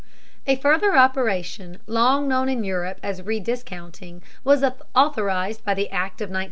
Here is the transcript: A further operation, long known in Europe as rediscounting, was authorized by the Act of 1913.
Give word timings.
A 0.47 0.55
further 0.55 0.95
operation, 0.97 1.77
long 1.85 2.27
known 2.27 2.49
in 2.49 2.63
Europe 2.63 2.99
as 3.03 3.21
rediscounting, 3.21 4.23
was 4.43 4.63
authorized 4.95 5.63
by 5.63 5.75
the 5.75 5.91
Act 5.91 6.21
of 6.21 6.31
1913. 6.31 6.37